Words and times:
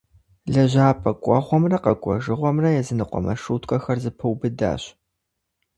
Лэжьапӏэ 0.53 1.11
кӏуэгъуэмрэ 1.23 1.77
къэкӏуэжыгъуэмрэ 1.83 2.69
языныкъуэ 2.81 3.19
маршруткэхэр 3.25 3.97
зэпэубыдащ. 4.03 4.83